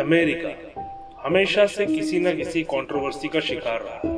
[0.00, 0.48] America
[1.22, 4.12] हमेशा से किसी न किसी कंट्रोवर्सी का शिकार रहा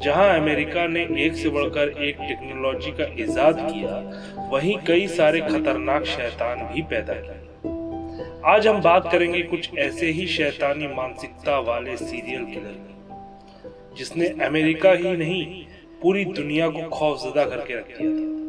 [0.00, 6.04] जहाँ अमेरिका ने एक से बढ़कर एक टेक्नोलॉजी का इजाद किया, वहीं कई सारे खतरनाक
[6.04, 12.44] शैतान भी पैदा किए। आज हम बात करेंगे कुछ ऐसे ही शैतानी मानसिकता वाले सीरियल
[12.44, 15.64] किलर की, जिसने अमेरिका ही नहीं,
[16.02, 18.41] पूरी दुनिया को खौफजदा करके रख दिया था।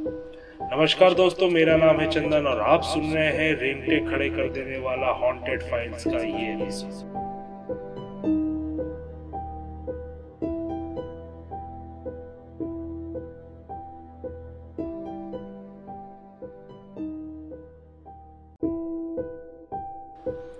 [0.61, 4.77] नमस्कार दोस्तों, मेरा नाम है चंदन और आप सुन रहे हैं रेंगटे खड़े कर देने
[4.77, 6.71] वाला हॉन्टेड फाइल्स का ये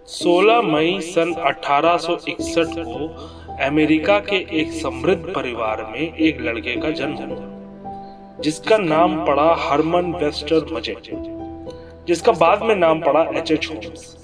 [0.08, 3.08] सोलह मई सन 1861 को
[3.66, 7.53] अमेरिका के एक समृद्ध परिवार में एक लड़के का जन्म हुआ।
[8.44, 11.10] जिसका नाम पड़ा हरमन वेस्टर मजेट
[12.08, 14.16] जिसका बाद में नाम पड़ा एच एच होम्स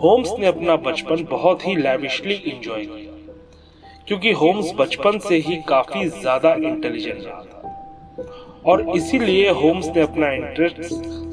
[0.00, 3.08] होम्स ने अपना बचपन बहुत ही लैविशली एंजॉय किया।
[4.08, 10.82] क्योंकि होम्स बचपन से ही काफ़ी ज़्यादा इंटेलिजेंट था। और इसीलिए होम्स ने अपना इंटरेस्ट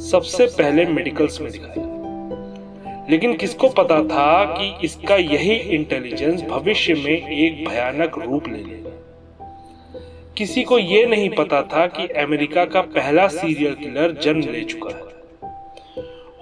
[0.02, 7.30] सबसे पहले मेडिकल्स में दिखाया। लेकिन किसको पता था कि इसका यही इंटेलिजेंस भविष्य में
[7.30, 8.92] एक भयानक रूप ले लेगा।
[10.38, 14.90] किसी को यह नहीं पता था कि अमेरिका का पहला सीरियल किलर जन्म ले चुका
[14.90, 15.02] है।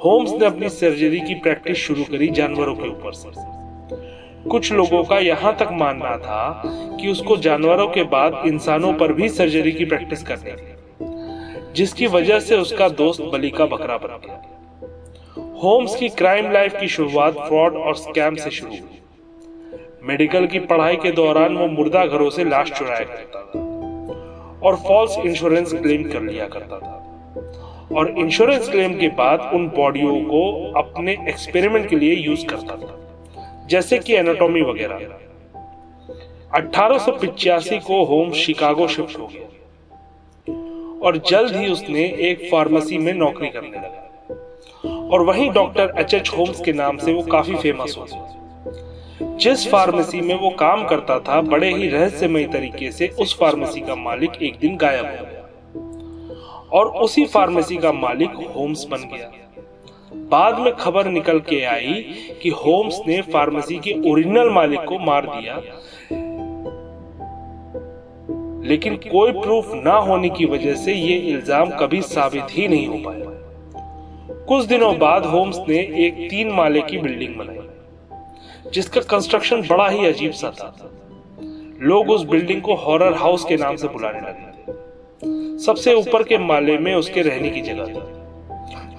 [0.03, 3.29] होम्स ने अपनी सर्जरी की प्रैक्टिस शुरू करी जानवरों के ऊपर से।
[4.49, 6.61] कुछ लोगों का यहाँ तक मानना था
[7.01, 10.75] कि उसको जानवरों के बाद इंसानों पर भी सर्जरी की प्रैक्टिस करनी थी,
[11.73, 14.41] जिसकी वजह से उसका दोस्त बलि का बकरा बन गया।
[15.61, 19.01] होम्स की क्राइम लाइफ की शुरुआत फ्रॉड और स्कैम से शुरू हुई।
[20.03, 23.64] मेडिकल की पढ़ाई के दौरान वो मुर्दा घरों से लाश चुराया करता था।
[24.65, 27.01] और फॉल्स इंश्योरेंस क्लेम कर लिया करता था।
[27.95, 33.01] और इंश्योरेंस क्लेम के बाद उन बॉडियों को अपने एक्सपेरिमेंट के लिए यूज़ करता था।
[33.67, 34.95] जैसे कि एनाटॉमी वगैरह।
[36.53, 37.05] अठारह
[37.79, 39.41] को होम शिकागो शिफ्ट हो गया।
[41.07, 44.01] और जल्द ही उसने एक फार्मेसी में नौकरी करने लगा।
[45.13, 48.34] और वहीं डॉक्टर एच एच होम्स के नाम से वो काफ़ी फ़ेमस हो गया।
[49.45, 53.95] जिस फार्मेसी में वो काम करता था, बड़े ही रहस्यमय तरीके से उस फार्मेसी का
[53.95, 55.41] मालिक एक दिन गायब हो गया।
[56.73, 59.31] और उसी फार्मेसी का मालिक होम्स बन गया।
[60.29, 61.93] बाद में खबर निकल के आई
[62.41, 65.61] कि होम्स ने फार्मेसी के ओरिजिनल मालिक को मार दिया।
[68.67, 72.97] लेकिन कोई प्रूफ ना होने की वजह से ये इल्ज़ाम कभी साबित ही नहीं हो
[72.97, 73.25] पाया।
[74.47, 75.77] कुछ दिनों बाद होम्स ने
[76.07, 77.59] एक तीन माले की बिल्डिंग बनाई।
[78.75, 80.73] जिसका कंस्ट्रक्शन बड़ा ही अजीब सा था।
[81.81, 86.77] लोग उस बिल्डिंग को हॉरर हाउस के नाम से बुलाने लगे। सबसे ऊपर के माले
[86.77, 88.01] में उसके रहने की जगह थी,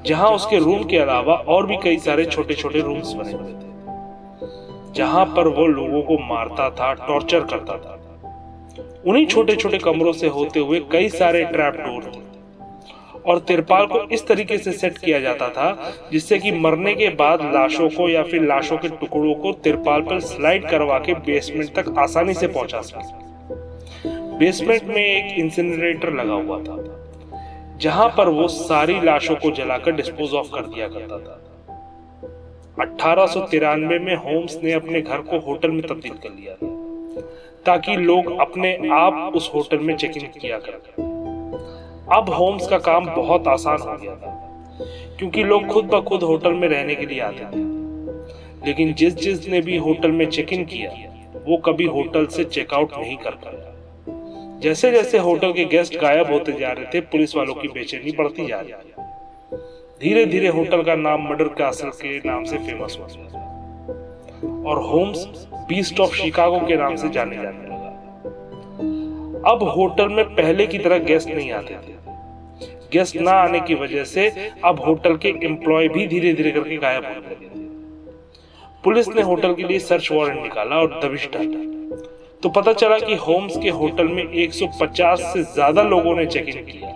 [0.03, 4.95] जहाँ उसके रूम के अलावा और भी कई सारे छोटे छोटे रूम्स बने हुए थे,
[4.95, 7.93] जहाँ पर वो लोगों को मारता था टॉर्चर करता था।
[9.07, 12.25] उन्हीं छोटे छोटे कमरों से होते हुए कई सारे ट्रैप डोर थे।
[13.27, 17.43] और तिरपाल को इस तरीके से सेट किया जाता था, जिससे कि मरने के बाद
[17.55, 21.95] लाशों को या फिर लाशों के टुकड़ों को तिरपाल पर स्लाइड करवा के बेसमेंट तक
[21.99, 23.25] आसानी से पहुँचा सके।
[24.39, 26.77] बेसमेंट में एक इंसिनरेटर लगा हुआ था,
[27.81, 31.43] जहाँ पर वो सारी लाशों को जलाकर डिस्पोज ऑफ़ कर दिया करता था।
[32.79, 37.21] अठारह में होम्स ने अपने घर को होटल में तब्दील कर लिया था,
[37.67, 41.03] ताकि लोग अपने आप उस होटल में चेक इन किया करते
[42.13, 44.33] अब होम्स का काम बहुत आसान हो गया था,
[45.19, 47.65] क्योंकि लोग खुद ब खुद होटल में रहने के लिए आते थे।
[48.67, 50.91] लेकिन जिस जिस ने भी होटल में चेक इन किया,
[51.47, 56.53] वो कभी होटल से चेकआउट नहीं कर पाया। जैसे जैसे होटल के गेस्ट गायब होते
[56.53, 58.73] जा रहे थे, पुलिस वालों की बेचैनी बढ़ती जा रही
[60.01, 63.43] धीरे धीरे होटल का नाम मर्डर कैसल के नाम से फ़ेमस हुआ।
[64.71, 67.76] और होम्स बीस्ट ऑफ़ शिकागो के नाम से जाने लगा
[69.47, 71.95] अब होटल में पहले की तरह गेस्ट नहीं आते थे।
[72.93, 74.29] गेस्ट ना आने की वजह से
[74.65, 77.65] अब होटल के एम्प्लॉय भी धीरे धीरे करके गायब होने लगे
[78.85, 81.65] पुलिस ने होटल के लिए सर्च वारंट निकाला और दबिश डाला।
[82.43, 86.65] तो पता चला कि होम्स के होटल में 150 से ज़्यादा लोगों ने चेक इन
[86.65, 86.93] किया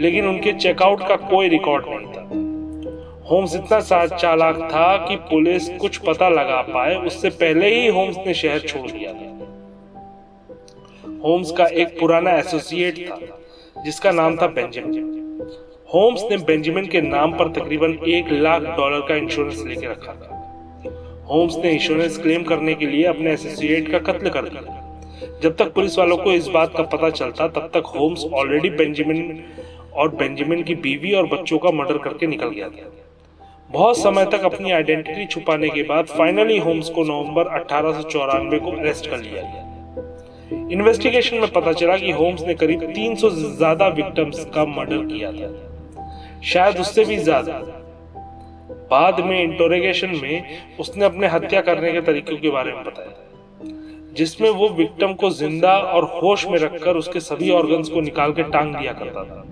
[0.00, 5.96] लेकिन उनके चेकआउट का कोई रिकॉर्ड नहीं था। होम्स इतना चालाक था कि पुलिस कुछ
[5.98, 9.07] पता लगा पाए, उससे पहले ही होम्स ने शहर छोड़ दिया।
[11.24, 13.18] होम्स का एक पुराना एसोसिएट था,
[13.84, 15.16] जिसका नाम था बेंजामिन
[15.94, 21.24] होम्स ने बेंजामिन के नाम पर तकरीबन एक लाख डॉलर का इंश्योरेंस लेके रखा था।
[21.30, 25.72] होम्स ने इंश्योरेंस क्लेम करने के लिए अपने एसोसिएट का कत्ल कर दिया। जब तक
[25.74, 29.44] पुलिस वालों को इस बात का पता चलता, तब तक होम्स ऑलरेडी बेंजामिन
[29.94, 32.92] और बेंजामिन की बीवी और बच्चों का मर्डर करके निकल गया था।
[33.70, 38.58] बहुत समय तक अपनी आइडेंटिटी छुपाने के बाद फाइनली होम्स को नवंबर अठारह सौ चौरानवे
[38.58, 39.67] को अरेस्ट कर लिया गया।
[40.72, 45.32] इन्वेस्टिगेशन में पता चला कि होम्स ने करीब 300 से ज़्यादा विक्टिम्स का मर्डर किया
[45.32, 45.48] था।
[46.44, 47.52] शायद उससे भी ज़्यादा।
[48.90, 53.12] बाद में इंटोरोगेशन में उसने अपने हत्या करने के तरीकों के बारे में बताया,
[54.16, 58.42] जिसमें वो विक्टिम को ज़िंदा और होश में रखकर उसके सभी ऑर्गन्स को निकाल के
[58.50, 59.44] टांग दिया करता था।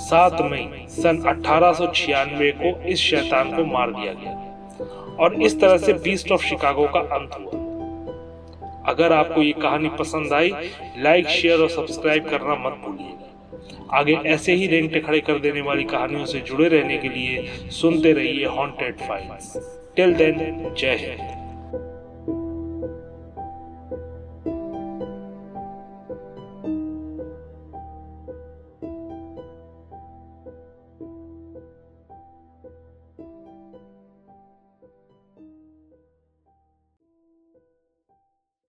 [0.00, 4.32] सात मई सन अठारह सौ छियानवे को इस शैतान को मार दिया गया
[5.20, 7.57] और इस तरह से बीस्ट ऑफ़ शिकागो का अंत हुआ।
[8.88, 10.52] अगर आपको ये कहानी पसंद आई
[10.98, 15.84] लाइक शेयर और सब्सक्राइब करना मत भूलिएगा आगे ऐसे ही रेंगटे खड़े कर देने वाली
[15.84, 19.52] कहानियों से जुड़े रहने के लिए सुनते रहिए हॉन्टेड फाइल्स
[19.96, 21.47] टिल देन जय हिंद।